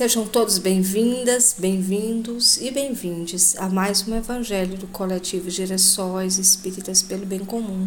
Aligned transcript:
Sejam 0.00 0.26
todos 0.26 0.56
bem-vindas, 0.56 1.54
bem-vindos 1.58 2.56
e 2.56 2.70
bem-vindes 2.70 3.54
a 3.58 3.68
mais 3.68 4.08
um 4.08 4.16
Evangelho 4.16 4.78
do 4.78 4.86
Coletivo 4.86 5.50
Girassóis 5.50 6.38
Espíritas 6.38 7.02
pelo 7.02 7.26
Bem 7.26 7.40
Comum. 7.40 7.86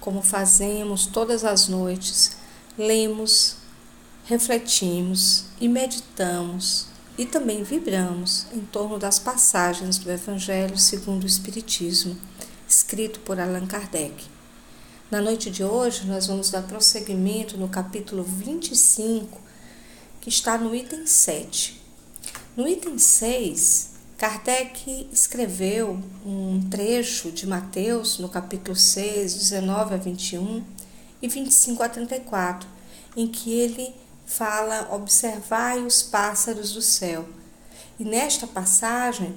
Como 0.00 0.20
fazemos 0.20 1.06
todas 1.06 1.44
as 1.44 1.68
noites, 1.68 2.36
lemos, 2.76 3.54
refletimos 4.24 5.44
e 5.60 5.68
meditamos 5.68 6.86
e 7.16 7.24
também 7.24 7.62
vibramos 7.62 8.46
em 8.52 8.62
torno 8.62 8.98
das 8.98 9.20
passagens 9.20 9.96
do 9.96 10.10
Evangelho 10.10 10.76
segundo 10.76 11.22
o 11.22 11.28
Espiritismo, 11.28 12.18
escrito 12.68 13.20
por 13.20 13.38
Allan 13.38 13.68
Kardec. 13.68 14.24
Na 15.08 15.22
noite 15.22 15.52
de 15.52 15.62
hoje, 15.62 16.04
nós 16.04 16.26
vamos 16.26 16.50
dar 16.50 16.64
prosseguimento 16.64 17.56
no 17.56 17.68
capítulo 17.68 18.24
25 18.24 19.46
que 20.20 20.28
está 20.28 20.58
no 20.58 20.74
item 20.74 21.06
7. 21.06 21.80
No 22.56 22.66
item 22.66 22.98
6, 22.98 23.90
Kardec 24.18 25.08
escreveu 25.12 26.00
um 26.26 26.60
trecho 26.68 27.30
de 27.30 27.46
Mateus, 27.46 28.18
no 28.18 28.28
capítulo 28.28 28.76
6, 28.76 29.34
19 29.34 29.94
a 29.94 29.96
21 29.96 30.64
e 31.22 31.28
25 31.28 31.82
a 31.82 31.88
34, 31.88 32.68
em 33.16 33.28
que 33.28 33.52
ele 33.52 33.94
fala: 34.26 34.88
Observai 34.92 35.80
os 35.84 36.02
pássaros 36.02 36.72
do 36.72 36.82
céu. 36.82 37.28
E 37.98 38.04
nesta 38.04 38.46
passagem, 38.46 39.34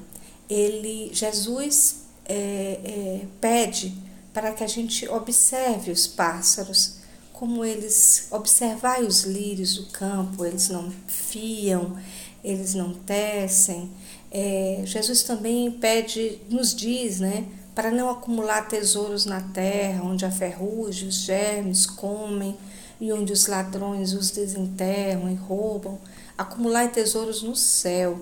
ele, 0.49 1.11
Jesus 1.13 2.05
é, 2.25 2.79
é, 2.83 3.27
pede 3.39 3.95
para 4.33 4.51
que 4.51 4.63
a 4.63 4.67
gente 4.67 5.07
observe 5.07 5.91
os 5.91 6.07
pássaros 6.07 7.00
como 7.41 7.65
eles 7.65 8.27
observai 8.29 9.03
os 9.03 9.23
lírios 9.23 9.75
do 9.75 9.87
campo, 9.87 10.45
eles 10.45 10.69
não 10.69 10.93
fiam, 11.07 11.97
eles 12.43 12.75
não 12.75 12.93
tecem. 12.93 13.89
É, 14.29 14.83
Jesus 14.85 15.23
também 15.23 15.71
pede, 15.71 16.39
nos 16.51 16.75
diz, 16.75 17.19
né, 17.19 17.47
para 17.73 17.89
não 17.89 18.11
acumular 18.11 18.67
tesouros 18.67 19.25
na 19.25 19.41
terra, 19.41 20.03
onde 20.03 20.23
a 20.23 20.29
ferrugem, 20.29 21.07
os 21.07 21.15
germes 21.15 21.87
comem 21.87 22.55
e 22.99 23.11
onde 23.11 23.33
os 23.33 23.47
ladrões 23.47 24.13
os 24.13 24.29
desenterram 24.29 25.27
e 25.27 25.33
roubam. 25.33 25.97
Acumular 26.37 26.91
tesouros 26.91 27.41
no 27.41 27.55
céu, 27.55 28.21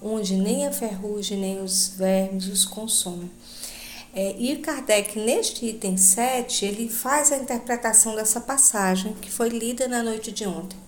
onde 0.00 0.36
nem 0.36 0.64
a 0.64 0.72
ferrugem 0.72 1.40
nem 1.40 1.60
os 1.60 1.88
vermes 1.88 2.46
os 2.46 2.64
consomem. 2.64 3.28
É, 4.16 4.32
e 4.38 4.54
Kardec, 4.58 5.18
neste 5.18 5.66
item 5.66 5.96
7, 5.96 6.64
ele 6.64 6.88
faz 6.88 7.32
a 7.32 7.36
interpretação 7.36 8.14
dessa 8.14 8.40
passagem 8.40 9.12
que 9.14 9.28
foi 9.28 9.48
lida 9.48 9.88
na 9.88 10.04
noite 10.04 10.30
de 10.30 10.46
ontem. 10.46 10.78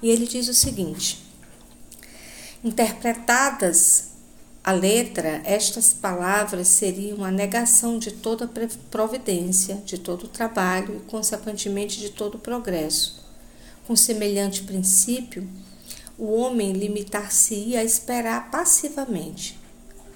E 0.00 0.08
ele 0.08 0.24
diz 0.24 0.46
o 0.46 0.54
seguinte: 0.54 1.20
Interpretadas 2.62 4.10
a 4.62 4.70
letra, 4.70 5.42
estas 5.44 5.92
palavras 5.92 6.68
seriam 6.68 7.24
a 7.24 7.32
negação 7.32 7.98
de 7.98 8.12
toda 8.12 8.48
providência, 8.92 9.74
de 9.84 9.98
todo 9.98 10.28
trabalho 10.28 10.98
e, 10.98 11.10
consequentemente, 11.10 11.98
de 11.98 12.10
todo 12.10 12.38
progresso. 12.38 13.26
Com 13.88 13.96
semelhante 13.96 14.62
princípio, 14.62 15.48
o 16.16 16.32
homem 16.32 16.72
limitar-se-ia 16.72 17.80
a 17.80 17.84
esperar 17.84 18.52
passivamente 18.52 19.57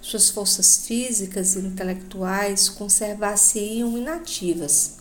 suas 0.02 0.28
forças 0.28 0.84
físicas 0.84 1.54
e 1.54 1.60
intelectuais 1.60 2.68
conservar-se-iam 2.68 3.96
inativas. 3.96 4.98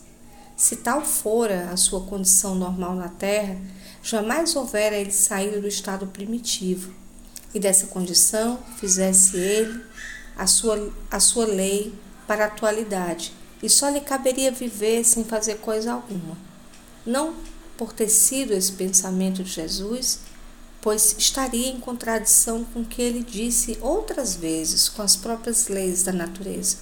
Se 0.56 0.76
tal 0.76 1.04
fora 1.04 1.70
a 1.70 1.76
sua 1.76 2.02
condição 2.02 2.54
normal 2.54 2.94
na 2.94 3.08
Terra, 3.08 3.58
jamais 4.00 4.54
houvera 4.54 4.96
ele 4.96 5.10
saído 5.10 5.60
do 5.60 5.66
estado 5.66 6.06
primitivo, 6.06 6.94
e 7.52 7.58
dessa 7.58 7.88
condição 7.88 8.58
fizesse 8.78 9.36
ele 9.36 9.82
a 10.36 10.46
sua, 10.46 10.92
a 11.10 11.18
sua 11.18 11.46
lei 11.46 11.92
para 12.26 12.44
a 12.44 12.46
atualidade, 12.46 13.32
e 13.60 13.68
só 13.68 13.88
lhe 13.88 14.00
caberia 14.00 14.52
viver 14.52 15.04
sem 15.04 15.24
fazer 15.24 15.56
coisa 15.56 15.92
alguma. 15.92 16.38
Não 17.04 17.34
por 17.76 17.92
ter 17.92 18.08
sido 18.08 18.52
esse 18.52 18.72
pensamento 18.72 19.42
de 19.42 19.50
Jesus 19.50 20.20
pois 20.82 21.14
estaria 21.16 21.68
em 21.68 21.78
contradição 21.78 22.64
com 22.64 22.80
o 22.80 22.84
que 22.84 23.00
ele 23.00 23.22
disse 23.22 23.78
outras 23.80 24.34
vezes 24.34 24.88
com 24.88 25.00
as 25.00 25.14
próprias 25.14 25.68
leis 25.68 26.02
da 26.02 26.12
natureza. 26.12 26.78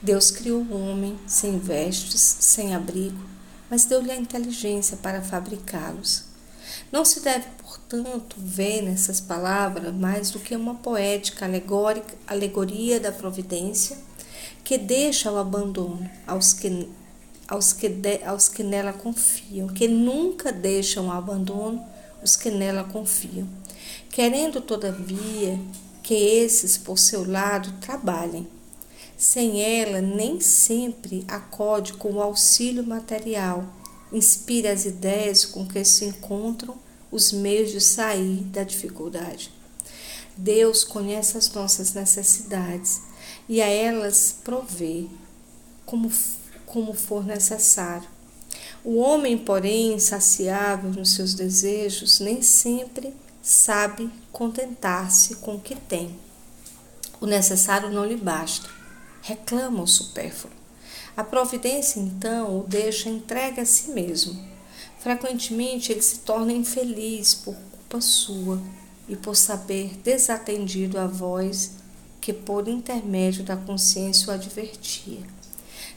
Deus 0.00 0.30
criou 0.30 0.62
o 0.62 0.90
homem 0.90 1.18
sem 1.26 1.58
vestes, 1.58 2.20
sem 2.20 2.74
abrigo, 2.76 3.18
mas 3.68 3.84
deu-lhe 3.84 4.12
a 4.12 4.16
inteligência 4.16 4.96
para 4.96 5.20
fabricá-los. 5.20 6.24
Não 6.92 7.04
se 7.04 7.20
deve, 7.20 7.46
portanto, 7.60 8.36
ver 8.38 8.82
nessas 8.82 9.20
palavras 9.20 9.92
mais 9.92 10.30
do 10.30 10.38
que 10.38 10.54
uma 10.54 10.76
poética 10.76 11.44
alegórica, 11.44 12.14
alegoria 12.26 13.00
da 13.00 13.10
providência 13.10 13.98
que 14.62 14.78
deixa 14.78 15.32
o 15.32 15.38
abandono 15.38 16.08
aos 16.24 16.52
que, 16.52 16.88
aos 17.48 17.72
que, 17.72 17.88
de, 17.88 18.22
aos 18.22 18.48
que 18.48 18.62
nela 18.62 18.92
confiam, 18.92 19.66
que 19.66 19.88
nunca 19.88 20.52
deixam 20.52 21.08
o 21.08 21.12
abandono 21.12 21.84
os 22.22 22.36
que 22.36 22.50
nela 22.50 22.84
confiam, 22.84 23.48
querendo, 24.10 24.60
todavia, 24.60 25.58
que 26.02 26.14
esses, 26.14 26.76
por 26.76 26.98
seu 26.98 27.28
lado, 27.28 27.72
trabalhem. 27.80 28.46
Sem 29.16 29.60
ela, 29.60 30.00
nem 30.00 30.40
sempre 30.40 31.24
acode 31.28 31.94
com 31.94 32.12
o 32.12 32.22
auxílio 32.22 32.84
material, 32.84 33.64
inspira 34.12 34.72
as 34.72 34.84
ideias 34.84 35.44
com 35.44 35.66
que 35.66 35.84
se 35.84 36.04
encontram 36.04 36.76
os 37.10 37.32
meios 37.32 37.70
de 37.70 37.80
sair 37.80 38.44
da 38.44 38.62
dificuldade. 38.62 39.52
Deus 40.36 40.84
conhece 40.84 41.36
as 41.36 41.52
nossas 41.52 41.94
necessidades 41.94 43.02
e 43.48 43.60
a 43.60 43.66
elas 43.66 44.36
provê 44.44 45.06
como, 45.84 46.12
como 46.64 46.94
for 46.94 47.24
necessário 47.24 48.17
o 48.90 49.00
homem, 49.00 49.36
porém, 49.36 49.92
insaciável 49.92 50.88
nos 50.90 51.12
seus 51.12 51.34
desejos, 51.34 52.20
nem 52.20 52.40
sempre 52.40 53.12
sabe 53.42 54.10
contentar-se 54.32 55.36
com 55.36 55.56
o 55.56 55.60
que 55.60 55.74
tem. 55.74 56.18
O 57.20 57.26
necessário 57.26 57.90
não 57.90 58.02
lhe 58.02 58.16
basta, 58.16 58.66
reclama 59.20 59.82
o 59.82 59.86
supérfluo. 59.86 60.54
A 61.14 61.22
providência, 61.22 62.00
então, 62.00 62.60
o 62.60 62.64
deixa 62.66 63.10
entregue 63.10 63.60
a 63.60 63.66
si 63.66 63.90
mesmo. 63.90 64.42
Frequentemente 65.00 65.92
ele 65.92 66.00
se 66.00 66.20
torna 66.20 66.54
infeliz 66.54 67.34
por 67.34 67.56
culpa 67.70 68.00
sua 68.00 68.58
e 69.06 69.14
por 69.14 69.36
saber 69.36 69.98
desatendido 70.02 70.98
a 70.98 71.06
voz 71.06 71.72
que, 72.22 72.32
por 72.32 72.66
intermédio 72.66 73.44
da 73.44 73.54
consciência, 73.54 74.30
o 74.30 74.32
advertia. 74.32 75.20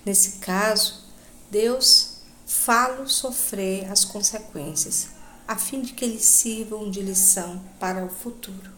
Nesse 0.05 0.39
caso, 0.39 1.05
Deus 1.49 2.10
falo 2.51 3.07
sofrer 3.07 3.89
as 3.89 4.03
consequências, 4.03 5.07
a 5.47 5.55
fim 5.55 5.81
de 5.81 5.93
que 5.93 6.03
eles 6.03 6.25
sirvam 6.25 6.91
de 6.91 7.01
lição 7.01 7.63
para 7.79 8.05
o 8.05 8.09
futuro. 8.09 8.69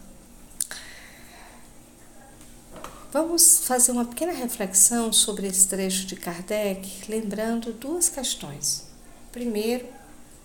Vamos 3.12 3.60
fazer 3.64 3.90
uma 3.90 4.04
pequena 4.04 4.32
reflexão 4.32 5.12
sobre 5.12 5.48
esse 5.48 5.66
trecho 5.66 6.06
de 6.06 6.16
Kardec, 6.16 7.10
lembrando 7.10 7.72
duas 7.72 8.08
questões. 8.08 8.84
Primeiro, 9.32 9.86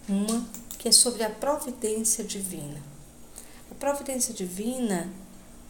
uma 0.08 0.46
que 0.80 0.90
é 0.90 0.92
sobre 0.92 1.24
a 1.24 1.30
providência 1.30 2.24
divina. 2.24 2.82
A 3.72 3.76
providência 3.76 4.34
divina, 4.34 5.08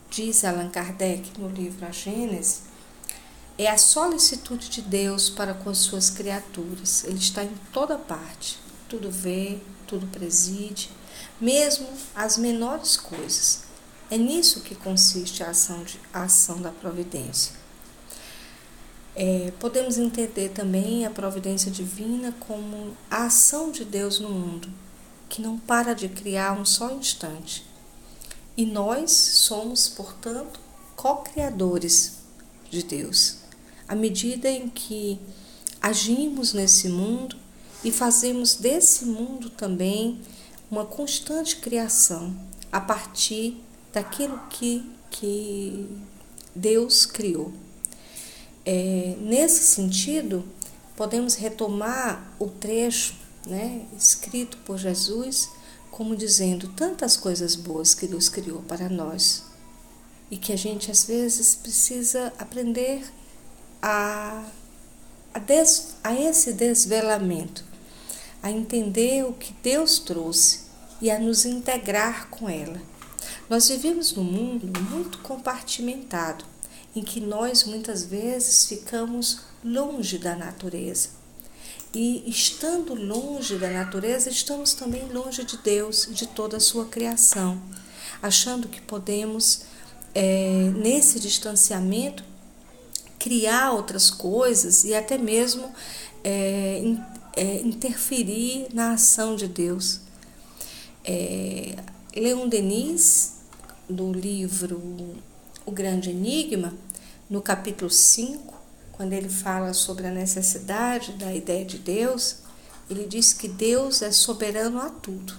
diz 0.09 0.45
Allan 0.45 0.69
Kardec 0.69 1.37
no 1.37 1.49
livro 1.49 1.85
A 1.85 1.91
Gênese, 1.91 2.68
é 3.59 3.69
a 3.69 3.77
solicitude 3.77 4.69
de 4.69 4.81
Deus 4.81 5.29
para 5.29 5.53
com 5.53 5.69
as 5.69 5.79
suas 5.79 6.09
criaturas. 6.09 7.03
Ele 7.03 7.17
está 7.17 7.43
em 7.43 7.53
toda 7.73 7.97
parte, 7.97 8.57
tudo 8.87 9.11
vê, 9.11 9.59
tudo 9.85 10.07
preside, 10.07 10.89
mesmo 11.41 11.85
as 12.15 12.37
menores 12.37 12.95
coisas. 12.95 13.63
É 14.09 14.17
nisso 14.17 14.61
que 14.61 14.73
consiste 14.73 15.43
a 15.43 15.49
ação, 15.49 15.83
de, 15.83 15.99
a 16.13 16.23
ação 16.23 16.61
da 16.61 16.71
providência. 16.71 17.51
É, 19.13 19.51
podemos 19.59 19.97
entender 19.97 20.49
também 20.49 21.05
a 21.05 21.09
providência 21.09 21.69
divina 21.69 22.33
como 22.39 22.95
a 23.11 23.25
ação 23.25 23.71
de 23.71 23.83
Deus 23.83 24.21
no 24.21 24.29
mundo, 24.29 24.69
que 25.27 25.41
não 25.41 25.59
para 25.59 25.93
de 25.93 26.07
criar 26.07 26.53
um 26.53 26.63
só 26.63 26.91
instante. 26.91 27.67
E 28.55 28.65
nós 28.65 29.11
somos, 29.11 29.89
portanto, 29.89 30.61
co-criadores 30.95 32.19
de 32.71 32.83
Deus 32.83 33.38
à 33.89 33.95
medida 33.95 34.47
em 34.47 34.69
que 34.69 35.19
agimos 35.81 36.53
nesse 36.53 36.87
mundo 36.87 37.35
e 37.83 37.91
fazemos 37.91 38.55
desse 38.55 39.05
mundo 39.05 39.49
também 39.49 40.21
uma 40.69 40.85
constante 40.85 41.55
criação 41.55 42.35
a 42.71 42.79
partir 42.79 43.57
daquilo 43.91 44.39
que, 44.51 44.87
que 45.09 45.87
Deus 46.53 47.07
criou. 47.07 47.51
É, 48.63 49.15
nesse 49.19 49.63
sentido, 49.63 50.45
podemos 50.95 51.33
retomar 51.33 52.35
o 52.37 52.47
trecho 52.47 53.15
né, 53.47 53.87
escrito 53.97 54.57
por 54.59 54.77
Jesus 54.77 55.49
como 55.89 56.15
dizendo 56.15 56.67
tantas 56.67 57.17
coisas 57.17 57.55
boas 57.55 57.95
que 57.95 58.05
Deus 58.05 58.29
criou 58.29 58.61
para 58.61 58.87
nós 58.87 59.43
e 60.29 60.37
que 60.37 60.53
a 60.53 60.55
gente 60.55 60.91
às 60.91 61.05
vezes 61.05 61.55
precisa 61.55 62.31
aprender 62.37 63.03
a, 63.81 64.43
a, 65.33 65.39
des, 65.39 65.95
a 66.03 66.13
esse 66.13 66.53
desvelamento, 66.53 67.63
a 68.41 68.51
entender 68.51 69.23
o 69.25 69.33
que 69.33 69.53
Deus 69.61 69.99
trouxe 69.99 70.61
e 71.01 71.09
a 71.09 71.19
nos 71.19 71.45
integrar 71.45 72.29
com 72.29 72.49
ela. 72.49 72.81
Nós 73.49 73.67
vivemos 73.69 74.13
num 74.13 74.23
mundo 74.23 74.79
muito 74.89 75.19
compartimentado, 75.19 76.45
em 76.95 77.03
que 77.03 77.19
nós 77.19 77.63
muitas 77.63 78.03
vezes 78.03 78.65
ficamos 78.65 79.41
longe 79.63 80.17
da 80.17 80.35
natureza. 80.35 81.09
E 81.93 82.29
estando 82.29 82.93
longe 82.93 83.57
da 83.57 83.69
natureza, 83.69 84.29
estamos 84.29 84.73
também 84.73 85.07
longe 85.09 85.43
de 85.43 85.57
Deus 85.57 86.07
de 86.11 86.27
toda 86.27 86.57
a 86.57 86.59
sua 86.59 86.85
criação, 86.85 87.59
achando 88.21 88.67
que 88.67 88.81
podemos, 88.81 89.63
é, 90.13 90.71
nesse 90.75 91.19
distanciamento, 91.19 92.23
criar 93.19 93.73
outras 93.73 94.09
coisas 94.09 94.85
e 94.85 94.95
até 94.95 95.17
mesmo 95.17 95.71
é, 96.23 96.81
é, 97.35 97.61
interferir 97.61 98.67
na 98.73 98.93
ação 98.93 99.35
de 99.35 99.47
Deus. 99.47 99.99
É, 101.03 101.75
Leon 102.15 102.47
Denis, 102.47 103.35
no 103.89 104.11
livro 104.11 105.15
O 105.65 105.71
Grande 105.71 106.09
Enigma, 106.09 106.73
no 107.29 107.41
capítulo 107.41 107.91
5, 107.91 108.53
quando 108.93 109.13
ele 109.13 109.29
fala 109.29 109.73
sobre 109.73 110.07
a 110.07 110.11
necessidade 110.11 111.13
da 111.13 111.33
ideia 111.33 111.63
de 111.63 111.77
Deus, 111.77 112.37
ele 112.89 113.05
diz 113.05 113.31
que 113.33 113.47
Deus 113.47 114.01
é 114.01 114.11
soberano 114.11 114.79
a 114.81 114.89
tudo. 114.89 115.33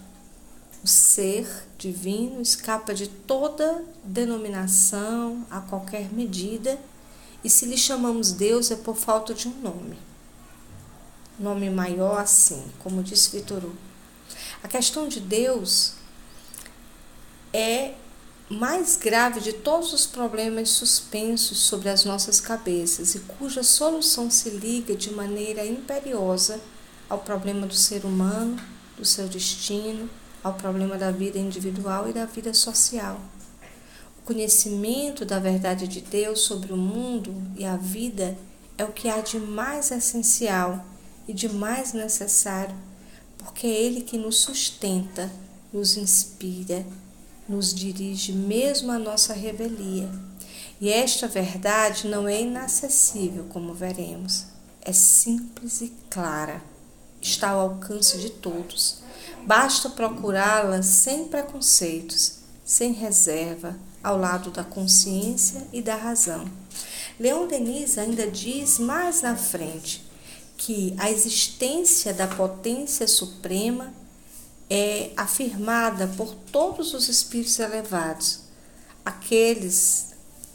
O 0.82 0.88
ser 0.88 1.46
divino 1.76 2.40
escapa 2.40 2.94
de 2.94 3.08
toda 3.08 3.84
denominação, 4.02 5.44
a 5.50 5.60
qualquer 5.60 6.10
medida, 6.12 6.78
e 7.42 7.50
se 7.50 7.66
lhe 7.66 7.76
chamamos 7.76 8.32
Deus 8.32 8.70
é 8.70 8.76
por 8.76 8.96
falta 8.96 9.32
de 9.34 9.48
um 9.48 9.60
nome. 9.60 9.98
Nome 11.38 11.70
maior 11.70 12.18
assim, 12.18 12.62
como 12.78 13.02
disse 13.02 13.30
Vitor 13.36 13.58
Hugo. 13.58 13.76
A 14.62 14.68
questão 14.68 15.08
de 15.08 15.20
Deus 15.20 15.94
é 17.52 17.94
mais 18.50 18.96
grave 18.96 19.40
de 19.40 19.52
todos 19.52 19.92
os 19.92 20.06
problemas 20.06 20.70
suspensos 20.70 21.58
sobre 21.58 21.88
as 21.88 22.04
nossas 22.04 22.40
cabeças 22.40 23.14
e 23.14 23.20
cuja 23.20 23.62
solução 23.62 24.30
se 24.30 24.50
liga 24.50 24.94
de 24.94 25.12
maneira 25.12 25.64
imperiosa 25.64 26.60
ao 27.08 27.18
problema 27.18 27.66
do 27.66 27.74
ser 27.74 28.04
humano, 28.04 28.60
do 28.96 29.04
seu 29.04 29.28
destino, 29.28 30.10
ao 30.42 30.54
problema 30.54 30.96
da 30.96 31.10
vida 31.10 31.38
individual 31.38 32.08
e 32.08 32.12
da 32.12 32.24
vida 32.24 32.52
social. 32.52 33.20
Conhecimento 34.30 35.24
da 35.24 35.40
verdade 35.40 35.88
de 35.88 36.00
Deus 36.00 36.42
sobre 36.42 36.72
o 36.72 36.76
mundo 36.76 37.34
e 37.56 37.64
a 37.64 37.76
vida 37.76 38.38
é 38.78 38.84
o 38.84 38.92
que 38.92 39.08
há 39.08 39.20
de 39.20 39.40
mais 39.40 39.90
essencial 39.90 40.86
e 41.26 41.32
de 41.32 41.48
mais 41.48 41.92
necessário, 41.92 42.76
porque 43.36 43.66
é 43.66 43.70
Ele 43.70 44.02
que 44.02 44.16
nos 44.16 44.36
sustenta, 44.36 45.28
nos 45.72 45.96
inspira 45.96 46.86
nos 47.48 47.74
dirige 47.74 48.32
mesmo 48.32 48.92
à 48.92 49.00
nossa 49.00 49.34
revelia. 49.34 50.08
E 50.80 50.88
esta 50.88 51.26
verdade 51.26 52.06
não 52.06 52.28
é 52.28 52.42
inacessível, 52.42 53.46
como 53.48 53.74
veremos. 53.74 54.44
É 54.80 54.92
simples 54.92 55.80
e 55.80 55.92
clara. 56.08 56.62
Está 57.20 57.50
ao 57.50 57.62
alcance 57.62 58.16
de 58.18 58.30
todos. 58.30 59.02
Basta 59.44 59.90
procurá-la 59.90 60.80
sem 60.84 61.24
preconceitos, 61.26 62.39
sem 62.70 62.92
reserva, 62.92 63.76
ao 64.00 64.16
lado 64.16 64.52
da 64.52 64.62
consciência 64.62 65.66
e 65.72 65.82
da 65.82 65.96
razão. 65.96 66.48
Leon 67.18 67.48
Denis 67.48 67.98
ainda 67.98 68.28
diz 68.28 68.78
mais 68.78 69.22
na 69.22 69.34
frente 69.34 70.08
que 70.56 70.94
a 70.96 71.10
existência 71.10 72.14
da 72.14 72.28
potência 72.28 73.08
suprema 73.08 73.92
é 74.70 75.10
afirmada 75.16 76.06
por 76.16 76.32
todos 76.52 76.94
os 76.94 77.08
espíritos 77.08 77.58
elevados. 77.58 78.42
Aqueles 79.04 80.10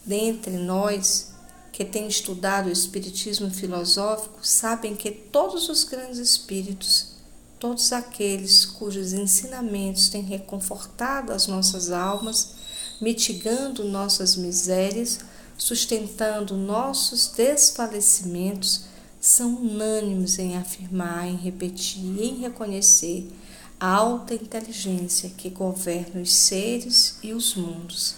dentre 0.05 0.53
nós 0.53 1.33
que 1.73 1.83
têm 1.83 2.07
estudado 2.07 2.67
o 2.67 2.71
espiritismo 2.71 3.51
filosófico 3.51 4.39
sabem 4.41 4.95
que 4.95 5.11
todos 5.11 5.67
os 5.67 5.83
grandes 5.83 6.19
espíritos, 6.19 7.14
todos 7.59 7.91
aqueles 7.93 8.65
cujos 8.65 9.13
ensinamentos 9.13 10.09
têm 10.09 10.21
reconfortado 10.21 11.31
as 11.31 11.47
nossas 11.47 11.91
almas, 11.91 12.55
mitigando 12.99 13.83
nossas 13.83 14.35
misérias, 14.35 15.19
sustentando 15.57 16.55
nossos 16.55 17.27
desfalecimentos, 17.27 18.85
são 19.19 19.55
unânimes 19.55 20.37
em 20.37 20.55
afirmar, 20.57 21.27
em 21.27 21.35
repetir, 21.35 22.03
em 22.21 22.39
reconhecer 22.39 23.27
a 23.79 23.87
alta 23.87 24.35
inteligência 24.35 25.31
que 25.35 25.49
governa 25.49 26.21
os 26.21 26.33
seres 26.33 27.17
e 27.23 27.33
os 27.33 27.55
mundos. 27.55 28.15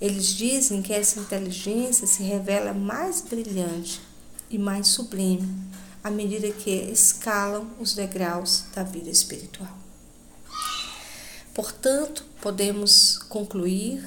Eles 0.00 0.26
dizem 0.26 0.80
que 0.80 0.92
essa 0.92 1.18
inteligência 1.18 2.06
se 2.06 2.22
revela 2.22 2.72
mais 2.72 3.20
brilhante 3.20 4.00
e 4.48 4.56
mais 4.56 4.86
sublime 4.88 5.68
à 6.02 6.10
medida 6.10 6.50
que 6.50 6.70
escalam 6.70 7.70
os 7.78 7.94
degraus 7.94 8.64
da 8.74 8.82
vida 8.82 9.10
espiritual. 9.10 9.76
Portanto, 11.54 12.24
podemos 12.40 13.18
concluir 13.28 14.04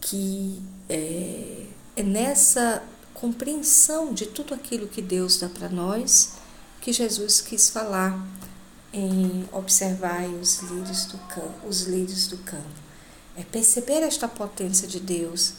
que 0.00 0.62
é, 0.88 1.66
é 1.96 2.02
nessa 2.02 2.82
compreensão 3.14 4.12
de 4.12 4.26
tudo 4.26 4.52
aquilo 4.52 4.88
que 4.88 5.00
Deus 5.00 5.38
dá 5.38 5.48
para 5.48 5.68
nós 5.68 6.32
que 6.80 6.92
Jesus 6.92 7.40
quis 7.40 7.70
falar 7.70 8.20
em 8.92 9.48
observar 9.52 10.26
os 10.28 10.60
lírios 10.60 11.06
do 11.06 11.16
campo, 11.28 11.66
os 11.66 11.82
lírios 11.82 12.26
do 12.26 12.36
campo. 12.38 12.82
É 13.36 13.42
perceber 13.42 14.02
esta 14.02 14.28
potência 14.28 14.86
de 14.86 15.00
Deus 15.00 15.54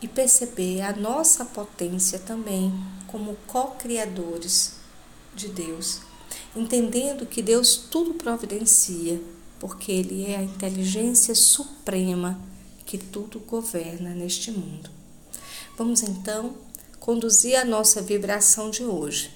e 0.00 0.06
perceber 0.06 0.82
a 0.82 0.92
nossa 0.92 1.44
potência 1.44 2.20
também 2.20 2.72
como 3.08 3.36
co-criadores 3.46 4.77
de 5.38 5.48
Deus, 5.48 6.00
entendendo 6.54 7.24
que 7.24 7.40
Deus 7.40 7.76
tudo 7.76 8.14
providencia, 8.14 9.20
porque 9.60 9.92
ele 9.92 10.26
é 10.26 10.36
a 10.36 10.42
inteligência 10.42 11.34
suprema 11.34 12.40
que 12.84 12.98
tudo 12.98 13.38
governa 13.40 14.10
neste 14.10 14.50
mundo. 14.50 14.90
Vamos 15.76 16.02
então 16.02 16.56
conduzir 16.98 17.56
a 17.56 17.64
nossa 17.64 18.02
vibração 18.02 18.70
de 18.70 18.84
hoje 18.84 19.30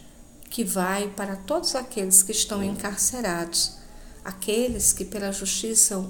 que 0.50 0.64
vai 0.64 1.08
para 1.08 1.34
todos 1.34 1.74
aqueles 1.74 2.22
que 2.22 2.32
estão 2.32 2.62
encarcerados, 2.62 3.78
aqueles 4.22 4.92
que, 4.92 5.02
pela 5.02 5.32
justiça 5.32 6.04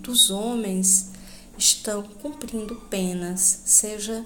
dos 0.00 0.30
homens, 0.30 1.10
estão 1.58 2.02
cumprindo 2.04 2.76
penas, 2.88 3.62
seja 3.64 4.24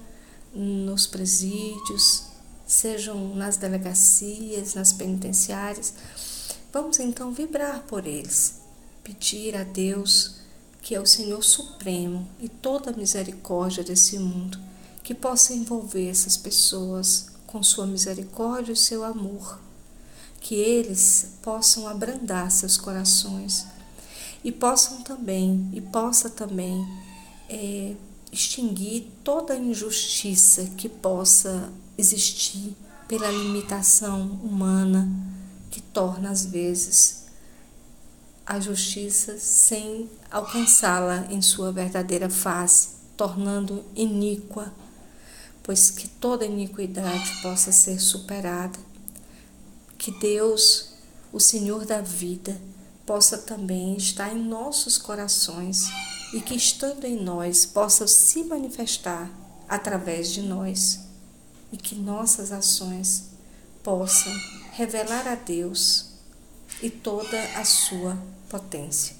nos 0.53 1.07
presídios, 1.07 2.26
sejam 2.67 3.35
nas 3.35 3.57
delegacias, 3.57 4.75
nas 4.75 4.93
penitenciárias. 4.93 5.95
Vamos 6.73 6.99
então 6.99 7.33
vibrar 7.33 7.85
por 7.85 8.07
eles, 8.07 8.61
pedir 9.05 9.57
a 9.57 9.63
Deus, 9.63 10.41
que 10.83 10.95
é 10.95 11.01
o 11.01 11.07
Senhor 11.07 11.43
Supremo 11.43 12.29
e 12.41 12.49
toda 12.49 12.91
a 12.91 12.97
misericórdia 12.97 13.85
desse 13.85 14.19
mundo, 14.19 14.59
que 15.03 15.15
possa 15.15 15.55
envolver 15.55 16.09
essas 16.09 16.37
pessoas 16.37 17.29
com 17.47 17.63
sua 17.63 17.87
misericórdia 17.87 18.73
e 18.73 18.77
seu 18.77 19.05
amor, 19.05 19.61
que 20.41 20.57
eles 20.57 21.39
possam 21.43 21.87
abrandar 21.87 22.51
seus 22.51 22.77
corações 22.77 23.67
e 24.45 24.53
possam 24.53 25.03
também, 25.03 25.71
e 25.73 25.81
possa 25.81 26.29
também 26.29 26.87
é, 27.49 27.95
extinguir 28.37 29.11
toda 29.25 29.57
injustiça 29.57 30.71
que 30.77 30.89
possa 30.89 31.73
existir 31.97 32.77
pela 33.09 33.31
limitação 33.31 34.23
humana 34.43 35.09
que 35.71 35.81
torna 35.81 36.31
às 36.31 36.45
vezes 36.45 37.27
a 38.45 38.61
justiça 38.61 39.39
sem 39.39 40.09
alcançá-la 40.31 41.27
em 41.31 41.43
sua 41.43 41.73
verdadeira 41.73 42.31
face, 42.31 42.91
tornando 43.17 43.85
iníqua 43.95 44.73
pois 45.67 45.91
que 45.91 46.07
toda 46.07 46.47
iniquidade 46.47 47.43
possa 47.43 47.73
ser 47.73 48.01
superada. 48.01 48.79
Que 49.99 50.13
Deus, 50.13 50.91
o 51.33 51.41
Senhor 51.41 51.85
da 51.85 52.01
vida, 52.01 52.57
possa 53.05 53.37
também 53.37 53.97
estar 53.97 54.33
em 54.33 54.41
nossos 54.41 54.97
corações 54.97 55.89
e 56.33 56.41
que, 56.41 56.55
estando 56.55 57.05
em 57.05 57.17
nós, 57.17 57.65
possa 57.65 58.07
se 58.07 58.45
manifestar 58.45 59.31
através 59.69 60.33
de 60.33 60.43
nós 60.43 61.01
e 61.73 61.77
que 61.77 61.95
nossas 61.95 62.53
ações 62.53 63.31
possam 63.83 64.33
revelar 64.73 65.27
a 65.27 65.35
Deus 65.35 66.11
e 66.83 66.91
toda 66.91 67.41
a 67.59 67.65
sua 67.65 68.19
potência. 68.49 69.17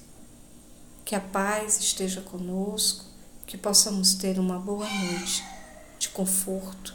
Que 1.03 1.15
a 1.15 1.21
paz 1.21 1.79
esteja 1.79 2.21
conosco, 2.21 3.05
que 3.45 3.57
possamos 3.57 4.13
ter 4.13 4.39
uma 4.39 4.59
boa 4.59 4.87
noite 4.89 5.43
de 5.97 6.09
conforto, 6.09 6.93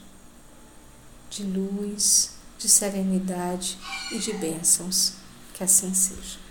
de 1.31 1.42
luz, 1.45 2.33
de 2.59 2.69
serenidade 2.69 3.78
e 4.11 4.19
de 4.19 4.33
bênçãos. 4.35 5.14
Que 5.54 5.64
assim 5.64 5.95
seja. 5.95 6.41